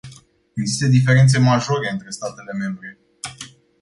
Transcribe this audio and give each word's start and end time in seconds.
Există 0.55 0.87
diferențe 0.87 1.37
majore 1.39 1.89
între 1.91 2.09
statele 2.09 2.53
membre. 2.53 2.99